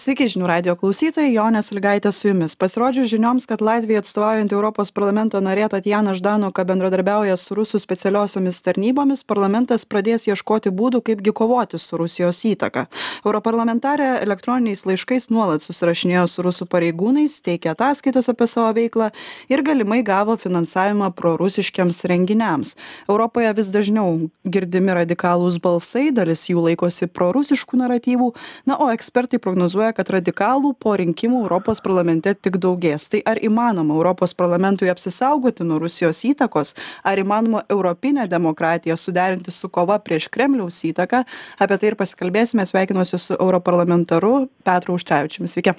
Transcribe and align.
Sveiki 0.00 0.24
žinių 0.32 0.46
radio 0.48 0.72
klausytojai, 0.80 1.28
Jonės 1.34 1.66
Ligaitė 1.76 2.08
su 2.16 2.30
jumis. 2.30 2.54
Pasirodžius 2.56 3.10
žinioms, 3.10 3.44
kad 3.44 3.60
Latvija 3.60 4.00
atstovaujant 4.00 4.52
Europos 4.54 4.88
parlamento 4.96 5.36
narė 5.44 5.66
Tatjana 5.68 6.14
Ždanoka 6.16 6.64
bendradarbiauja 6.64 7.34
su 7.36 7.52
rusų 7.58 7.76
specialiosiomis 7.82 8.62
tarnybomis, 8.64 9.20
parlamentas 9.28 9.84
pradės 9.84 10.24
ieškoti 10.30 10.72
būdų, 10.72 11.02
kaipgi 11.04 11.34
kovoti 11.36 11.76
su 11.76 11.98
Rusijos 12.00 12.38
įtaka. 12.48 12.86
Europarlamentarė 13.26 14.22
elektroniniais 14.22 14.86
laiškais 14.88 15.28
nuolat 15.28 15.66
susirašinėjo 15.68 16.24
su 16.32 16.46
rusų 16.48 16.68
pareigūnais, 16.72 17.36
teikė 17.44 17.74
ataskaitas 17.74 18.32
apie 18.32 18.48
savo 18.48 18.72
veiklą 18.80 19.10
ir 19.52 19.64
galimai 19.68 20.00
gavo 20.00 20.38
finansavimą 20.40 21.10
prorusiškiams 21.20 22.06
renginiams. 22.08 22.72
Europoje 23.04 23.52
vis 23.60 23.68
dažniau 23.68 24.16
girdimi 24.48 24.96
radikalūs 25.02 25.60
balsai, 25.60 26.08
dalis 26.08 26.48
jų 26.48 26.70
laikosi 26.70 27.12
prorusiškų 27.12 27.84
naratyvų, 27.84 28.32
na, 28.64 28.80
o 28.80 28.88
ekspertai 28.96 29.44
prognozuoja, 29.44 29.89
kad 29.96 30.10
radikalų 30.14 30.72
po 30.80 30.94
rinkimų 31.00 31.42
Europos 31.44 31.82
parlamente 31.84 32.34
tik 32.34 32.58
daugės. 32.62 33.08
Tai 33.12 33.20
ar 33.28 33.40
įmanoma 33.42 33.96
Europos 33.96 34.34
parlamentui 34.36 34.90
apsisaugoti 34.92 35.66
nuo 35.66 35.80
Rusijos 35.82 36.22
įtakos, 36.28 36.74
ar 37.04 37.20
įmanoma 37.22 37.64
europinę 37.68 38.26
demokratiją 38.30 38.96
suderinti 38.96 39.54
su 39.54 39.68
kova 39.68 39.98
prieš 40.02 40.28
Kremliaus 40.32 40.82
įtaką? 40.88 41.24
Apie 41.58 41.78
tai 41.78 41.92
ir 41.92 41.98
pasikalbėsime. 42.00 42.66
Sveikinuosi 42.66 43.18
su 43.18 43.36
europarlamentaru 43.38 44.48
Petru 44.64 44.98
Užtrevičiumi. 44.98 45.48
Sveiki. 45.50 45.76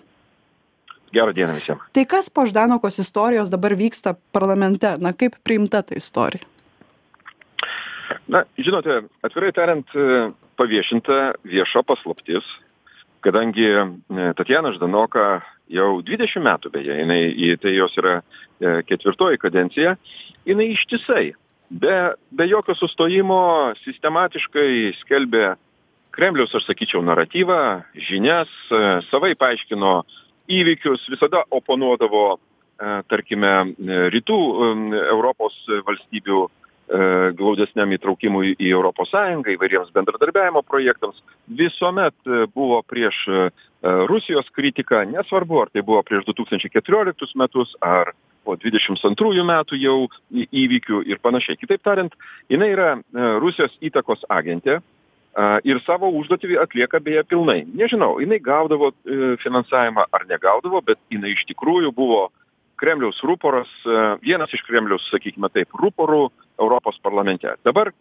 Gerą 1.12 1.34
dieną 1.36 1.58
visiems. 1.59 1.84
Tai 1.92 2.06
kas 2.08 2.30
po 2.32 2.46
Ždanokos 2.48 3.00
istorijos 3.04 3.52
dabar 3.52 3.76
vyksta 3.76 4.16
parlamente? 4.32 4.96
Na, 5.03 5.12
kaip 5.12 5.36
priimta 5.44 5.84
ta 5.84 5.98
istorija? 6.00 6.48
Na, 8.31 8.46
žinote, 8.59 9.02
atvirai 9.23 9.52
tariant, 9.56 9.92
paviešinta 10.59 11.34
vieša 11.48 11.84
paslaptis, 11.88 12.46
kadangi 13.22 13.67
Tatjana 14.38 14.73
Ždanoka 14.75 15.41
jau 15.72 15.91
20 16.05 16.44
metų 16.45 16.72
beje, 16.73 16.97
jinai, 17.02 17.22
tai 17.61 17.75
jos 17.75 17.95
yra 18.02 18.19
ketvirtoji 18.88 19.39
kadencija, 19.41 19.95
jinai 20.47 20.72
ištisai, 20.73 21.31
be, 21.72 21.97
be 22.31 22.47
jokio 22.50 22.75
sustojimo 22.78 23.41
sistematiškai 23.86 24.94
skelbė 25.02 25.55
Kremliaus, 26.11 26.52
aš 26.58 26.66
sakyčiau, 26.67 27.00
naratyvą, 27.08 27.86
žinias, 27.95 28.52
savai 29.08 29.31
paaiškino 29.39 30.02
įvykius, 30.52 31.06
visada 31.13 31.45
oponuodavo, 31.56 32.25
tarkime, 33.08 33.53
rytų 34.11 34.39
Europos 35.06 35.56
valstybių 35.88 36.41
glaudesniam 37.39 37.92
įtraukimui 37.95 38.56
į 38.59 38.72
Europos 38.73 39.14
Sąjungą, 39.14 39.53
įvairiems 39.56 39.94
bendradarbiavimo 39.95 40.64
projektams, 40.67 41.22
visuomet 41.47 42.16
buvo 42.56 42.81
prieš 42.84 43.23
Rusijos 44.11 44.50
kritiką, 44.52 45.06
nesvarbu, 45.14 45.62
ar 45.64 45.72
tai 45.72 45.86
buvo 45.88 46.03
prieš 46.03 46.28
2014 46.28 47.38
metus, 47.39 47.72
ar 47.80 48.12
po 48.44 48.58
22 48.58 49.45
metų 49.47 49.78
jau 49.80 49.97
įvykių 50.34 51.03
ir 51.08 51.22
panašiai. 51.23 51.59
Kitaip 51.62 51.84
tariant, 51.86 52.16
jinai 52.52 52.72
yra 52.73 52.89
Rusijos 53.39 53.78
įtakos 53.80 54.25
agentė 54.30 54.81
ir 55.64 55.80
savo 55.86 56.09
užduotį 56.19 56.58
atlieka 56.59 57.00
beje 57.00 57.23
pilnai. 57.23 57.62
Nežinau, 57.72 58.17
jinai 58.19 58.42
gaudavo 58.44 58.92
finansavimą 59.39 60.09
ar 60.12 60.28
negaudavo, 60.28 60.81
bet 60.84 61.00
jinai 61.14 61.31
iš 61.38 61.45
tikrųjų 61.53 61.94
buvo 61.95 62.28
Kremliaus 62.82 63.22
ruporas, 63.28 63.70
vienas 64.26 64.54
iš 64.58 64.64
Kremliaus, 64.66 65.06
sakykime 65.14 65.52
taip, 65.54 65.70
ruporų 65.78 66.26
Europos 66.58 66.98
parlamente. 67.04 67.54
Dabar, 67.66 67.94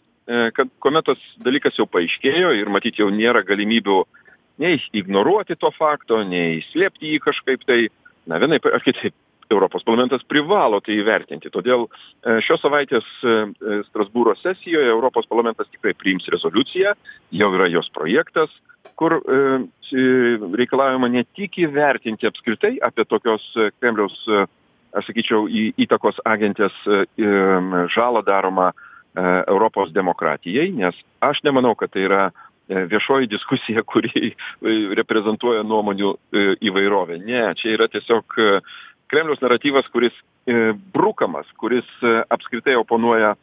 kad 0.56 0.70
kuomet 0.80 1.04
tas 1.10 1.20
dalykas 1.44 1.76
jau 1.76 1.86
paaiškėjo 1.90 2.54
ir 2.56 2.70
matyt 2.72 3.00
jau 3.00 3.10
nėra 3.12 3.44
galimybių 3.46 3.98
nei 4.60 4.78
ignoruoti 4.96 5.56
to 5.60 5.70
fakto, 5.76 6.22
nei 6.24 6.60
slėpti 6.70 7.14
jį 7.14 7.20
kažkaip 7.24 7.64
tai, 7.68 7.82
na 8.28 8.40
vienaip 8.40 8.66
ar 8.68 8.82
kitaip, 8.84 9.16
Europos 9.50 9.82
parlamentas 9.82 10.22
privalo 10.22 10.78
tai 10.78 10.94
įvertinti. 11.00 11.50
Todėl 11.50 11.88
šios 12.46 12.60
savaitės 12.62 13.06
Strasbūro 13.88 14.36
sesijoje 14.38 14.86
Europos 14.92 15.26
parlamentas 15.26 15.66
tikrai 15.72 15.90
priims 15.98 16.28
rezoliuciją, 16.30 16.92
jau 17.34 17.48
yra 17.56 17.66
jos 17.66 17.90
projektas, 17.90 18.52
kur 18.94 19.16
reikalavima 20.54 21.10
ne 21.10 21.24
tik 21.34 21.58
įvertinti 21.66 22.30
apskritai 22.30 22.76
apie 22.86 23.08
tokios 23.10 23.42
Kremliaus 23.80 24.22
aš 24.96 25.10
sakyčiau, 25.10 25.46
į 25.48 25.70
įtakos 25.86 26.20
agentės 26.28 26.76
žalą 27.94 28.22
daromą 28.26 28.70
Europos 29.16 29.90
demokratijai, 29.94 30.70
nes 30.74 30.96
aš 31.24 31.42
nemanau, 31.46 31.74
kad 31.78 31.92
tai 31.94 32.06
yra 32.06 32.22
viešoji 32.68 33.30
diskusija, 33.30 33.82
kuri 33.90 34.32
reprezentuoja 34.98 35.64
nuomonių 35.66 36.14
įvairovę. 36.62 37.20
Ne, 37.24 37.48
čia 37.58 37.74
yra 37.76 37.90
tiesiog 37.90 38.38
Kremliaus 39.10 39.42
naratyvas, 39.42 39.88
kuris 39.90 40.14
brukamas, 40.94 41.50
kuris 41.58 41.86
apskritai 42.30 42.76
oponuoja 42.78 43.34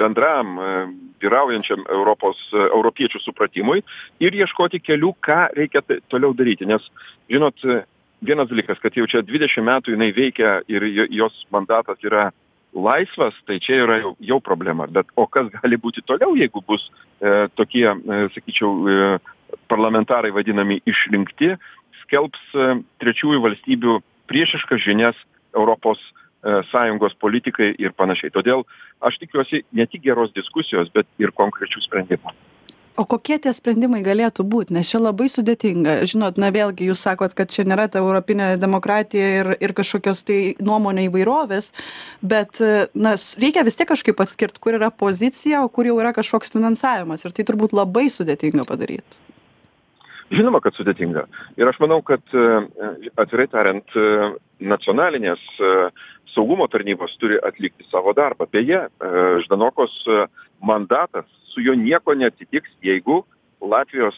bendram 0.00 0.56
vyraujančiam 1.22 1.84
Europos, 1.92 2.40
europiečių 2.52 3.20
supratimui 3.22 3.82
ir 4.22 4.34
ieškoti 4.34 4.80
kelių, 4.82 5.12
ką 5.22 5.40
reikia 5.56 5.84
toliau 6.10 6.32
daryti. 6.34 6.66
Nes, 6.66 6.84
žinot, 7.30 7.60
vienas 8.22 8.48
dalykas, 8.50 8.80
kad 8.82 8.96
jau 8.96 9.06
čia 9.10 9.22
20 9.26 9.66
metų 9.66 9.96
jinai 9.96 10.12
veikia 10.14 10.60
ir 10.70 10.86
jos 11.10 11.44
mandatas 11.54 12.00
yra 12.06 12.30
laisvas, 12.72 13.36
tai 13.46 13.58
čia 13.60 13.82
yra 13.84 13.98
jau, 14.00 14.14
jau 14.22 14.38
problema. 14.40 14.86
Bet 14.88 15.10
o 15.16 15.26
kas 15.26 15.50
gali 15.58 15.76
būti 15.76 16.04
toliau, 16.06 16.36
jeigu 16.38 16.62
bus 16.64 16.88
e, 17.20 17.48
tokie, 17.58 17.84
e, 17.90 18.22
sakyčiau, 18.32 18.72
e, 18.88 19.10
parlamentarai 19.68 20.32
vadinami 20.32 20.80
išrinkti, 20.88 21.52
skelbs 22.04 22.56
e, 22.56 22.70
trečiųjų 23.02 23.42
valstybių 23.44 23.98
priešiškas 24.30 24.80
žinias 24.86 25.18
Europos 25.52 26.00
e, 26.00 26.62
sąjungos 26.70 27.18
politikai 27.20 27.74
ir 27.76 27.92
panašiai. 27.98 28.32
Todėl 28.32 28.64
aš 29.04 29.20
tikiuosi 29.20 29.66
ne 29.76 29.86
tik 29.86 30.06
geros 30.06 30.32
diskusijos, 30.32 30.88
bet 30.94 31.10
ir 31.20 31.34
konkrečių 31.36 31.84
sprendimų 31.84 32.32
o 32.96 33.04
kokie 33.08 33.38
tie 33.42 33.52
sprendimai 33.56 34.02
galėtų 34.04 34.44
būt? 34.48 34.72
Nes 34.74 34.90
čia 34.90 35.00
labai 35.00 35.28
sudėtinga. 35.32 36.02
Žinot 36.08 36.38
na 36.40 36.52
vėlgi 36.54 36.90
jūs 36.90 37.02
sakot 37.06 37.34
kad 37.36 37.52
čia 37.52 37.64
nėra 37.68 37.88
ta 37.92 38.02
europinė 38.02 38.54
demokratija 38.60 39.30
ir 39.40 39.50
ir 39.60 39.74
kažkokios 39.76 40.24
tai 40.28 40.38
nuomonių 40.60 41.08
įvairovės 41.08 41.72
bet 42.22 42.60
na 42.94 43.16
reikia 43.40 43.64
vis 43.66 43.78
tiek 43.80 43.88
kažkaip 43.88 44.20
atskirt 44.24 44.60
kur 44.62 44.76
yra 44.78 44.90
pozicija 44.90 45.64
o 45.64 45.70
kur 45.72 45.88
jau 45.88 45.98
yra 46.02 46.12
kažkoks 46.16 46.52
finansavimas. 46.52 47.24
Ir 47.24 47.36
tai 47.36 47.46
turbūt 47.48 47.76
labai 47.76 48.08
sudėtinga 48.12 48.66
padaryt. 48.68 49.20
Žinoma 50.32 50.62
kad 50.64 50.76
sudėtinga. 50.76 51.26
Ir 51.60 51.68
aš 51.68 51.80
manau 51.82 52.00
kad 52.04 52.24
atvirai 53.20 53.48
tariant 53.52 53.98
nacionalinės 54.62 55.42
saugumo 56.32 56.68
tarnybos 56.72 57.12
turi 57.20 57.36
atlikti 57.44 57.84
savo 57.90 58.14
darbą. 58.16 58.46
Beje 58.48 58.86
ždanokos 59.44 59.98
mandatas 60.64 61.28
su 61.52 61.62
juo 61.64 61.76
nieko 61.78 62.14
neatsitiks 62.18 62.72
jeigu 62.84 63.22
latvijos 63.62 64.16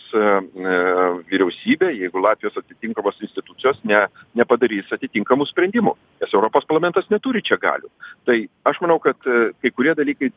vyriausybė 1.28 1.90
jeigu 1.98 2.22
latvijos 2.24 2.56
atitinkamos 2.60 3.18
institucijos 3.26 3.80
ne 3.84 4.06
nepadarys 4.38 4.92
atitinkamų 4.96 5.46
sprendimų 5.50 5.94
nes 6.22 6.32
europos 6.32 6.66
parlamentas 6.68 7.10
neturi 7.12 7.42
čia 7.44 7.58
galių. 7.60 7.90
Tai 8.24 8.38
aš 8.70 8.80
manau 8.84 8.98
kad 9.04 9.18
kai 9.20 9.70
kurie 9.70 9.94
dalykai 9.98 10.30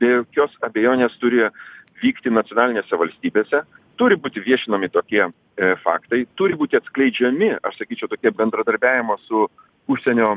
be 0.00 0.14
jokios 0.14 0.54
abejonės 0.64 1.18
turi 1.20 1.44
vykti 2.02 2.32
nacionalinėse 2.32 2.96
valstybėse 2.96 3.62
turi 3.98 4.16
būti 4.16 4.42
viešinami 4.44 4.88
tokie 4.94 5.26
faktai 5.84 6.24
turi 6.38 6.56
būti 6.58 6.78
atskleidžiami 6.78 7.56
aš 7.60 7.82
sakyčiau 7.82 8.10
tokie 8.10 8.32
bendradarbiavimo 8.32 9.18
su 9.26 9.48
užsienio 9.88 10.34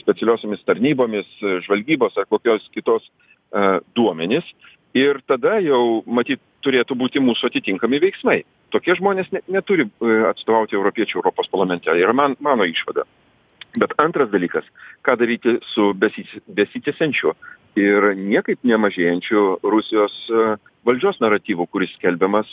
specialiosiomis 0.00 0.64
tarnybomis 0.68 1.28
žvalgybos 1.66 2.16
ar 2.20 2.28
kokios 2.30 2.68
kitos 2.72 3.08
duomenys 3.96 4.46
ir 4.94 5.20
tada 5.26 5.58
jau 5.64 6.02
matyt 6.06 6.40
turėtų 6.64 6.96
būti 6.98 7.22
mūsų 7.22 7.50
atitinkami 7.50 8.00
veiksmai. 8.02 8.42
Tokie 8.72 8.94
žmonės 8.96 9.32
ne 9.32 9.42
neturi 9.52 9.88
atstovauti 10.28 10.76
europiečių 10.78 11.20
europos 11.20 11.50
parlamente. 11.52 11.90
Yra 11.90 12.14
man 12.16 12.36
mano 12.40 12.64
išvada. 12.68 13.04
Bet 13.76 13.94
antras 14.00 14.28
dalykas 14.32 14.66
ką 15.04 15.16
daryti 15.16 15.56
su 15.72 15.92
besi 15.96 16.26
besitęsiančiu 16.46 17.32
ir 17.80 18.12
niekaip 18.18 18.60
nemažėjančiu 18.68 19.62
rusijos 19.64 20.16
valdžios 20.84 21.22
naratyvu 21.24 21.66
kuris 21.72 21.94
skelbiamas 21.96 22.50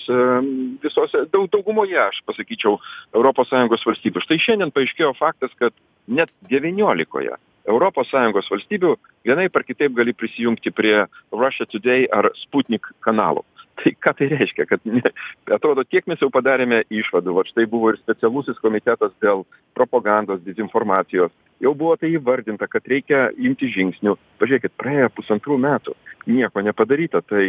visose 0.83 1.25
daug 1.33 1.49
daugumoje 1.51 1.99
aš 1.99 2.21
pasakyčiau 2.23 2.79
europos 3.11 3.51
sąjungos 3.51 3.83
valstybių. 3.89 4.23
Štai 4.23 4.39
šiandien 4.39 4.71
paaiškėjo 4.71 5.11
faktas 5.19 5.51
kad 5.59 5.75
net 6.07 6.31
devyniolikoje 6.47 7.35
europos 7.69 8.09
sąjungos 8.11 8.49
valstybių 8.51 8.95
vienaip 9.27 9.55
ar 9.55 9.65
kitaip 9.67 9.95
gali 9.97 10.13
prisijungti 10.13 10.73
prie 10.75 11.05
russia 11.31 11.67
today 11.69 12.07
ar 12.11 12.31
sputnik 12.43 12.87
kanalų. 13.05 13.45
Tai 13.79 13.93
ką 14.03 14.11
tai 14.19 14.27
reiškia 14.33 14.65
kad 14.67 14.83
ne 14.83 15.11
atrodo 15.55 15.85
tiek 15.87 16.07
mes 16.11 16.19
jau 16.19 16.27
padarėme 16.33 16.81
išvadų 16.91 17.35
vat 17.37 17.51
štai 17.51 17.67
buvo 17.69 17.93
ir 17.93 17.99
specialusis 18.01 18.59
komitetas 18.59 19.13
dėl 19.23 19.45
propagandos 19.77 20.41
dezinformacijos. 20.43 21.31
Jau 21.63 21.73
buvo 21.75 21.95
tai 21.99 22.11
įvardinta 22.15 22.67
kad 22.71 22.85
reikia 22.87 23.29
imtis 23.35 23.71
žingsnių. 23.75 24.15
Pažiūrėkit 24.39 24.75
praėjo 24.79 25.09
pusantrų 25.15 25.57
metų 25.63 25.95
nieko 26.27 26.63
nepadaryta. 26.63 27.21
Tai 27.23 27.43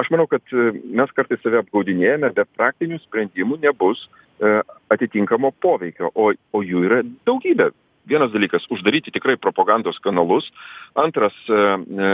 aš 0.00 0.10
manau 0.12 0.26
kad 0.28 0.44
mes 0.52 1.14
kartais 1.16 1.40
save 1.44 1.60
apgaudinėjame 1.62 2.32
bet 2.36 2.48
praktinių 2.56 3.00
sprendimų 3.04 3.60
nebus 3.64 4.04
e, 4.04 4.60
atitinkamo 4.92 5.52
poveikio 5.64 6.12
o 6.14 6.32
o 6.32 6.64
jų 6.64 6.84
yra 6.88 7.00
daugybė 7.28 7.72
vienas 8.08 8.32
dalykas 8.32 8.66
uždaryti 8.70 9.12
tikrai 9.14 9.36
propagandos 9.36 9.98
kanalus. 10.04 10.50
Antras 10.94 11.34
e, 11.48 11.54
e, 11.54 12.10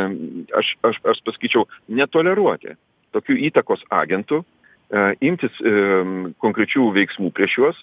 aš 0.56 0.75
aš 0.87 1.00
aš 1.14 1.22
pasakyčiau 1.26 1.66
netoleruoti 1.88 2.76
tokių 3.14 3.38
įtakos 3.50 3.82
agentų 3.90 4.44
imtis 5.22 5.54
konkrečių 6.42 6.88
veiksmų 6.94 7.28
prieš 7.34 7.52
juos. 7.58 7.81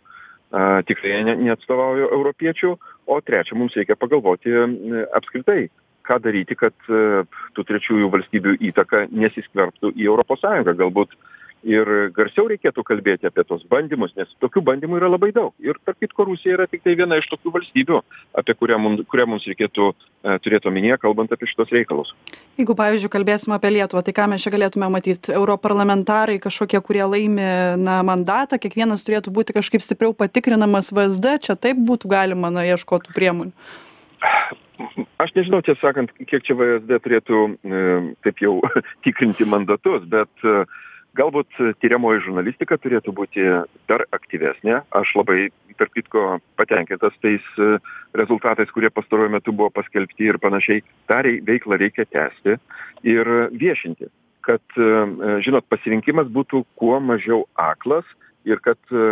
Tikrai 0.88 1.22
ne 1.24 1.36
neatstovauja 1.40 2.10
europiečių. 2.16 2.72
O 3.08 3.20
trečia 3.24 3.56
mums 3.56 3.76
reikia 3.80 3.96
pagalvoti 4.00 4.52
apskritai 5.16 5.70
ką 6.08 6.20
daryti 6.24 6.56
kad 6.60 6.76
tų 6.88 7.66
trečiųjų 7.68 8.10
valstybių 8.12 8.56
įtaka 8.72 9.06
nesiskverbtų 9.12 9.94
į 9.96 10.08
europos 10.08 10.44
sąjungą. 10.44 10.76
Galbūt 10.80 11.16
ir 11.66 11.90
garsiau 12.16 12.48
reikėtų 12.52 12.84
kalbėti 12.86 13.28
apie 13.30 13.44
tuos 13.48 13.64
bandymus 13.70 14.14
nes 14.18 14.30
tokių 14.44 14.62
bandymų 14.68 15.00
yra 15.00 15.10
labai 15.10 15.32
daug. 15.36 15.54
Ir 15.64 15.80
tarp 15.86 16.00
kitko 16.04 16.28
rusija 16.30 16.58
yra 16.58 16.68
tiktai 16.70 16.96
viena 17.00 17.18
iš 17.20 17.30
tokių 17.32 17.54
valstybių 17.56 18.02
apie 18.38 18.56
kurią 18.58 18.78
mum 18.82 18.98
kurią 19.10 19.28
mums 19.32 19.48
reikėtų 19.50 19.90
e, 19.92 20.38
turėt 20.44 20.68
omenyje 20.70 21.00
kalbant 21.02 21.34
apie 21.34 21.50
šituos 21.50 21.74
reikalus. 21.74 22.14
Jeigu 22.60 22.76
pavyzdžiui 22.78 23.14
kalbėsim 23.14 23.56
apie 23.56 23.74
lietuvą 23.74 24.04
tai 24.06 24.16
ką 24.18 24.30
mes 24.34 24.46
čia 24.46 24.54
galėtume 24.54 24.90
matyt? 24.94 25.32
Europarlamentarai 25.34 26.38
kažkokie 26.44 26.82
kurie 26.86 27.04
laimi 27.08 27.50
na 27.82 28.00
mandatą 28.06 28.62
kiekvienas 28.62 29.06
turėtų 29.08 29.34
būti 29.34 29.58
kažkaip 29.58 29.84
stipriau 29.86 30.16
patikrinamas 30.18 30.94
vsd 30.94 31.38
čia 31.48 31.58
taip 31.58 31.82
būtų 31.90 32.14
galima 32.14 32.54
na 32.54 32.68
ieškot 32.70 33.10
tų 33.10 33.18
priemonių. 33.18 33.54
Aš 35.18 35.34
nežinau 35.34 35.64
tiesą 35.66 35.88
sakant 35.88 36.12
kiek 36.30 36.44
čia 36.46 36.56
vsd 36.58 37.00
turėtų 37.02 37.40
e, 37.48 37.86
taip 38.26 38.44
jau 38.44 38.60
tikrinti 39.06 39.48
mandatus 39.50 40.06
bet 40.10 40.46
e, 40.46 40.66
galbūt 41.18 41.58
tiriamoji 41.82 42.26
žurnalistika 42.28 42.78
turėtų 42.82 43.14
būti 43.16 43.48
dar 43.90 44.06
aktyvesnė. 44.16 44.84
Aš 44.96 45.16
labai 45.20 45.50
tarp 45.78 45.94
kitko 45.94 46.28
patenkintas 46.58 47.18
tais 47.22 47.44
e, 47.62 47.78
rezultatais 48.18 48.72
kurie 48.74 48.90
pastaruoju 48.94 49.34
metu 49.36 49.54
buvo 49.54 49.70
paskelbti 49.74 50.32
ir 50.32 50.40
panašiai. 50.42 50.86
Tą 51.10 51.20
rei 51.26 51.42
veiklą 51.46 51.78
reikia 51.82 52.08
tęsti 52.10 52.58
ir 53.06 53.34
viešinti 53.54 54.10
kad 54.48 54.64
e, 54.80 54.88
žinot 55.44 55.68
pasirinkimas 55.72 56.30
būtų 56.32 56.64
kuo 56.80 57.02
mažiau 57.04 57.44
aklas 57.60 58.08
ir 58.48 58.62
kad 58.64 58.80
e, 58.96 59.08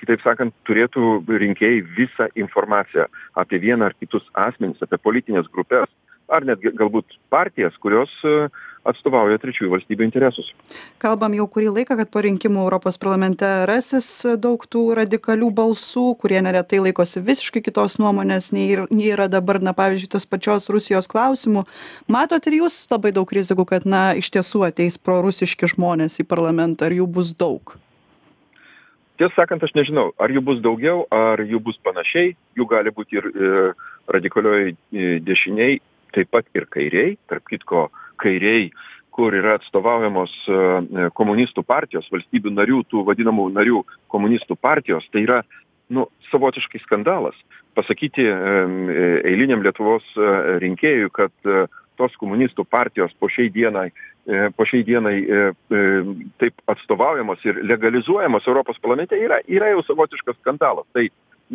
kitaip 0.00 0.24
sakant 0.24 0.56
turėtų 0.68 1.22
rinkėjai 1.44 1.80
visą 1.96 2.28
informaciją 2.36 3.08
apie 3.40 3.62
vieną 3.62 3.88
ar 3.88 3.96
kitus 3.96 4.26
asmenis 4.36 4.84
apie 4.84 5.00
politines 5.00 5.48
grupes 5.54 5.88
ar 6.28 6.46
netgi 6.46 6.72
galbūt 6.76 7.18
partijas 7.32 7.76
kurios 7.82 8.12
atstovauja 8.88 9.38
trečiųjų 9.42 9.70
valstybių 9.72 10.06
interesus. 10.06 10.50
Kalbam 11.02 11.34
jau 11.36 11.46
kurį 11.50 11.72
laiką 11.78 11.96
kad 11.98 12.10
po 12.12 12.22
rinkimų 12.24 12.62
europos 12.64 12.98
parlamente 13.00 13.48
rasis 13.68 14.08
daug 14.40 14.62
tų 14.70 14.84
radikalių 14.98 15.50
balsų 15.54 16.06
kurie 16.20 16.40
neretai 16.44 16.80
laikosi 16.86 17.22
visiškai 17.24 17.62
kitos 17.66 17.98
nuomonės 18.00 18.50
nei 18.56 18.68
ir 18.74 18.84
nei 18.92 19.10
yra 19.12 19.28
dabar 19.32 19.60
na 19.64 19.74
pavyzdžiui 19.76 20.12
tos 20.14 20.28
pačios 20.28 20.70
rusijos 20.72 21.10
klausimu 21.10 21.66
matot 22.08 22.48
ir 22.48 22.60
jūs 22.62 22.80
labai 22.92 23.12
daug 23.16 23.28
rizikų 23.32 23.68
kad 23.74 23.88
na 23.88 24.12
iš 24.18 24.32
tiesų 24.36 24.64
ateis 24.70 24.98
prorusiški 25.00 25.74
žmonės 25.74 26.22
į 26.22 26.28
parlamentą 26.30 26.88
ar 26.88 26.96
jų 26.96 27.10
bus 27.18 27.34
daug? 27.36 27.76
Tiesą 29.18 29.34
sakant 29.34 29.64
aš 29.66 29.74
nežinau 29.74 30.12
ar 30.22 30.30
jų 30.30 30.44
bus 30.46 30.62
daugiau 30.62 31.04
ar 31.10 31.42
jų 31.42 31.60
bus 31.60 31.78
panašiai 31.82 32.36
jų 32.56 32.68
gali 32.70 32.94
būti 32.94 33.18
ir 33.18 33.28
e, 33.28 33.54
radikalioj 34.14 34.70
e, 34.70 35.18
dešinėj 35.26 35.80
taip 36.14 36.30
pat 36.34 36.48
ir 36.56 36.68
kairėj 36.70 37.16
tarp 37.30 37.48
kitko 37.50 37.88
kairėj 38.22 38.70
kur 39.18 39.34
yra 39.34 39.56
atstovaujamos 39.58 40.32
e, 40.46 40.58
komunistų 41.18 41.64
partijos 41.66 42.06
valstybių 42.12 42.52
narių 42.54 42.84
tų 42.86 43.02
vadinamų 43.08 43.48
narių 43.56 43.80
komunistų 44.14 44.54
partijos 44.62 45.08
tai 45.10 45.24
yra 45.26 45.40
nu 45.90 46.04
savotiškai 46.28 46.78
skandalas. 46.84 47.34
Pasakyti 47.74 48.28
e, 48.30 48.36
eiliniam 49.26 49.64
lietuvos 49.66 50.06
e, 50.14 50.28
rinkėjui 50.62 51.10
kad 51.18 51.34
tos 51.98 52.14
komunistų 52.20 52.62
partijos 52.70 53.10
po 53.18 53.26
šiai 53.26 53.50
dienai 53.50 53.88
po 54.54 54.66
šiai 54.68 54.84
dienai 54.84 55.16
taip 56.38 56.60
atstovaujamos 56.70 57.40
ir 57.48 57.58
legalizuojamos 57.64 58.46
europos 58.46 58.78
parlamente 58.78 59.16
yra 59.18 59.40
yra 59.48 59.72
jau 59.72 59.80
savotiškas 59.86 60.36
skandalas. 60.38 60.86
Tai 60.94 61.08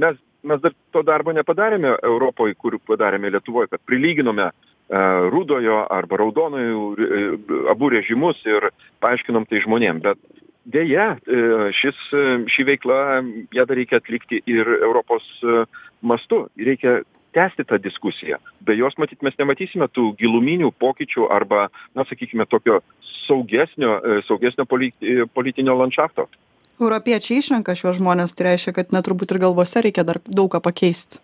mes 0.04 0.18
mes 0.44 0.62
dar 0.62 0.74
to 0.92 1.04
darbo 1.08 1.34
nepadarėme 1.36 1.96
europoj 2.04 2.54
kur 2.60 2.78
padarėme 2.88 3.32
lietuvoj 3.32 3.70
kad 3.72 3.84
prilyginome 3.88 4.52
E, 4.90 4.96
rudojo 5.30 5.88
arba 5.90 6.18
raudonojo 6.18 6.96
e, 7.00 7.22
abu 7.72 7.90
režimus 7.90 8.42
ir 8.46 8.68
paaiškinom 9.02 9.48
tai 9.48 9.62
žmonėm. 9.64 10.02
Bet 10.04 10.20
deja 10.68 11.14
e, 11.16 11.72
šis 11.72 12.02
ši 12.52 12.66
veikla 12.68 13.00
ją 13.56 13.66
dar 13.70 13.80
reikia 13.80 14.02
atlikti 14.04 14.42
ir 14.44 14.68
europos 14.82 15.26
mastu. 16.02 16.44
Reikia 16.60 17.00
tęsti 17.34 17.66
tą 17.66 17.80
diskusiją. 17.82 18.38
Be 18.62 18.76
jos 18.78 19.00
matyt 19.00 19.24
mes 19.26 19.40
nematysime 19.40 19.88
tų 19.88 20.12
giluminių 20.20 20.74
pokyčių 20.84 21.32
arba 21.32 21.70
na 21.96 22.04
sakykime 22.06 22.46
tokio 22.46 22.84
saugesnio 23.24 23.96
saugesnio 24.28 24.68
politi 24.70 25.24
politinio 25.34 25.80
landšafto 25.80 26.28
europiečiai 26.84 27.42
išrenka 27.42 27.76
šiuos 27.78 28.00
žmones 28.00 28.36
tai 28.36 28.52
reiškia 28.52 28.76
kad 28.80 28.96
na 28.96 29.02
turbūt 29.06 29.34
ir 29.34 29.44
galvose 29.48 29.82
reikia 29.82 30.06
dar 30.08 30.20
daug 30.28 30.52
ką 30.54 30.62
pakeist 30.64 31.20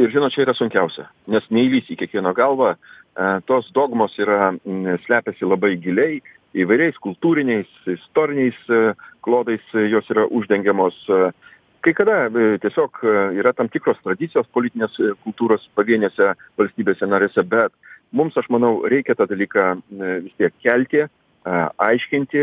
ir 0.00 0.10
žinot 0.12 0.34
čia 0.34 0.44
yra 0.46 0.54
sunkiausia 0.56 1.08
nes 1.30 1.46
neįlįsi 1.52 1.94
į 1.94 2.00
kiekvieno 2.02 2.32
galvą 2.36 2.74
e, 2.74 2.78
tos 3.48 3.70
dogmos 3.76 4.16
yra 4.22 4.52
slepiasi 5.04 5.48
labai 5.48 5.74
giliai 5.82 6.20
įvairiais 6.56 6.98
kultūriniais 7.04 7.70
istoriniais 7.90 8.58
e, 8.68 8.80
klodais 9.24 9.64
jos 9.92 10.10
yra 10.14 10.26
uždengiamos 10.26 10.96
e, 11.08 11.30
kai 11.84 11.94
kada 11.96 12.16
tiesiog 12.60 12.98
yra 13.40 13.54
tam 13.56 13.70
tikros 13.72 14.00
tradicijos 14.04 14.48
politinės 14.52 14.98
kultūros 15.24 15.64
pavienėse 15.78 16.34
valstybėse 16.60 17.08
narėse 17.08 17.44
bet 17.48 17.72
mums 18.12 18.36
aš 18.36 18.50
manau 18.52 18.82
reikia 18.84 19.16
tą 19.16 19.24
dalyką 19.30 19.70
vis 20.26 20.34
tiek 20.36 20.52
kelti 20.60 21.06
aiškinti 21.46 22.38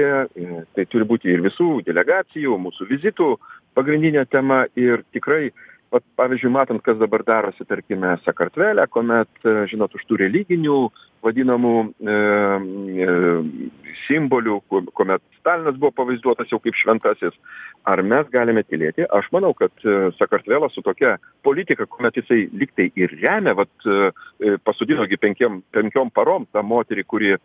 tai 0.76 0.86
turi 0.90 1.06
būti 1.06 1.30
ir 1.34 1.44
visų 1.46 1.82
delegacijų 1.86 2.58
mūsų 2.62 2.88
vizitų 2.90 3.30
pagrindinė 3.78 4.26
tema 4.32 4.66
ir 4.76 5.04
tikrai 5.14 5.52
vat 5.94 6.04
pavyzdžiui 6.20 6.52
matant 6.52 6.84
kas 6.84 6.98
dabar 7.00 7.24
darosi 7.28 7.66
tarkime 7.68 8.16
sakartvele 8.26 8.86
kuomet 8.92 9.46
e, 9.46 9.54
žinot 9.72 9.94
už 9.96 10.04
tų 10.10 10.20
religinių 10.24 10.80
vadinamų 11.24 11.74
e, 11.84 12.16
e, 13.06 13.08
simbolių 14.06 14.58
kuomet 14.68 15.24
stalinas 15.40 15.80
buvo 15.80 15.94
pavaizduotas 16.02 16.52
jau 16.52 16.60
kaip 16.64 16.76
šventasis 16.78 17.36
ar 17.88 18.04
mes 18.04 18.28
galime 18.34 18.66
tylėti? 18.68 19.06
Aš 19.08 19.30
manau 19.32 19.54
kad 19.58 19.72
sakartvelas 20.20 20.76
su 20.76 20.84
tokia 20.84 21.16
politika 21.48 21.88
kuomet 21.88 22.20
jisai 22.20 22.46
lyg 22.52 22.74
tai 22.76 22.90
ir 23.00 23.16
remia 23.22 23.56
vat 23.58 23.90
pasodino 24.68 25.08
gi 25.08 25.20
penkiem 25.22 25.62
penkiom 25.72 26.12
parom 26.12 26.46
tą 26.52 26.64
moterį 26.68 27.08
kuri 27.08 27.36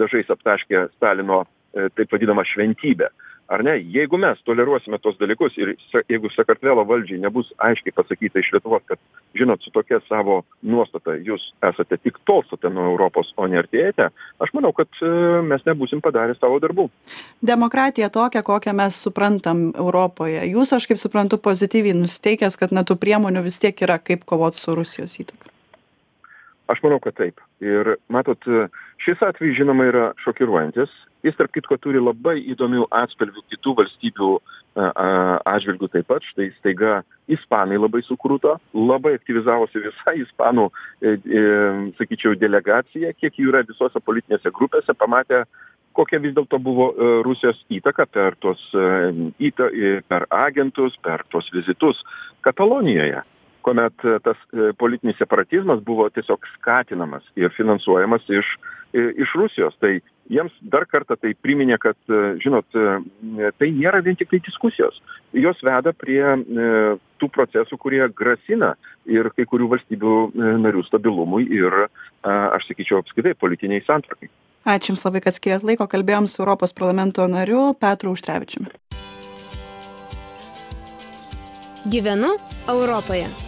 dažais 0.00 0.32
aptaškė 0.32 0.88
stalino 0.96 1.44
taip 1.72 2.12
vadinamą 2.12 2.44
šventybę 2.48 3.12
ar 3.48 3.64
ne? 3.64 3.74
Jeigu 3.80 4.18
mes 4.20 4.40
toleruosime 4.44 4.98
tuos 5.02 5.16
dalykus 5.20 5.56
ir 5.58 5.72
jeigu 6.08 6.30
sakartvelo 6.34 6.84
valdžiai 6.88 7.20
nebus 7.22 7.50
aiškiai 7.64 7.94
pasakyta 7.96 8.42
iš 8.42 8.52
lietuvos 8.54 8.84
kad 8.86 9.00
žinot 9.38 9.64
su 9.64 9.72
tokia 9.72 10.00
savo 10.08 10.42
nuostata 10.62 11.16
jūs 11.16 11.48
esate 11.70 11.98
tik 12.02 12.20
tolstate 12.28 12.70
nuo 12.72 12.84
europos 12.92 13.32
o 13.36 13.48
ne 13.48 13.60
artėjate 13.62 14.10
aš 14.44 14.54
manau 14.56 14.74
kad 14.76 15.00
e, 15.00 15.10
mes 15.48 15.64
nebūsim 15.66 16.04
padarę 16.04 16.36
savo 16.36 16.60
darbų. 16.62 16.88
Demokratiją 17.52 18.12
tokią 18.12 18.44
kokią 18.44 18.76
mes 18.76 19.00
suprantam 19.08 19.68
europoje. 19.74 20.44
Jūs 20.52 20.76
aš 20.76 20.88
kaip 20.90 21.00
suprantu 21.00 21.40
pozityviai 21.42 21.96
nusiteikęs 21.96 22.60
kad 22.60 22.74
na 22.76 22.84
tų 22.84 23.00
priemonių 23.00 23.46
vis 23.48 23.60
tiek 23.62 23.84
yra 23.88 23.98
kaip 23.98 24.28
kovot 24.28 24.60
su 24.60 24.76
rusijos 24.76 25.16
įtaka. 25.24 25.54
Aš 26.68 26.84
manau 26.84 27.00
kad 27.00 27.16
taip 27.16 27.40
ir 27.64 27.96
matot 28.12 28.48
šis 29.02 29.22
atvejis 29.24 29.58
žinoma 29.58 29.88
yra 29.90 30.04
šokiruojantis. 30.24 30.92
Jis 31.26 31.34
tarp 31.38 31.50
kitko 31.54 31.76
turi 31.82 31.98
labai 31.98 32.36
įdomių 32.54 32.86
atspalvių 32.94 33.42
kitų 33.50 33.74
valstybių 33.80 34.32
atžvilgiu 34.78 35.88
taip 35.90 36.06
pat. 36.10 36.26
Štai 36.30 36.52
staiga 36.58 37.00
ispanai 37.28 37.78
labai 37.78 38.02
sukruto 38.02 38.56
labai 38.72 39.16
aktyvizavosi 39.18 39.82
visa 39.84 40.14
ispanų 40.16 40.68
e, 40.68 41.14
e, 41.14 41.42
sakyčiau 42.00 42.36
delegacija 42.40 43.12
kiek 43.16 43.36
jų 43.38 43.52
yra 43.52 43.64
visose 43.68 44.00
politinėse 44.04 44.52
grupėse 44.54 44.94
pamatė 44.96 45.44
kokia 45.98 46.20
vis 46.24 46.34
dėlto 46.36 46.60
buvo 46.62 46.90
e, 46.92 47.10
rusijos 47.26 47.60
įtaka 47.80 48.06
per 48.06 48.38
tuos 48.40 48.62
įta 49.38 49.68
per 50.08 50.28
agentus 50.32 50.96
per 51.04 51.26
tuos 51.32 51.50
vizitus 51.54 52.00
katalonijoje 52.46 53.24
kuomet 53.68 54.08
tas 54.24 54.40
politinis 54.80 55.20
separatizmas 55.20 55.84
buvo 55.84 56.08
tiesiog 56.08 56.48
skatinamas 56.56 57.28
ir 57.36 57.52
finansuojamas 57.52 58.24
iš 58.32 58.56
iš 58.92 59.32
Rusijos. 59.34 59.76
Tai 59.80 60.00
jiems 60.32 60.52
dar 60.60 60.86
kartą 60.88 61.16
tai 61.20 61.34
priminė, 61.36 61.78
kad, 61.80 61.96
žinot, 62.42 62.66
tai 63.60 63.70
nėra 63.74 64.00
vien 64.04 64.16
tik 64.16 64.30
tai 64.32 64.40
diskusijos. 64.44 65.00
Jos 65.36 65.60
veda 65.64 65.92
prie 65.96 66.22
tų 67.20 67.30
procesų, 67.34 67.78
kurie 67.80 68.02
grasina 68.16 68.74
ir 69.08 69.30
kai 69.36 69.46
kurių 69.48 69.70
valstybių 69.74 70.16
narių 70.64 70.84
stabilumui 70.88 71.46
ir, 71.52 71.88
aš 72.24 72.70
sakyčiau, 72.70 73.02
apskaitai 73.02 73.36
politiniai 73.38 73.84
santvarkai. 73.86 74.30
Ačiū 74.68 74.92
Jums 74.92 75.04
labai, 75.06 75.22
kad 75.24 75.36
skiriat 75.36 75.64
laiko. 75.64 75.86
Kalbėjom 75.88 76.28
su 76.28 76.42
Europos 76.42 76.74
parlamento 76.76 77.24
nariu 77.30 77.72
Petru 77.78 78.12
Užtrevičiumi. 78.12 78.72
Gyvenu 81.88 82.34
Europoje. 82.68 83.47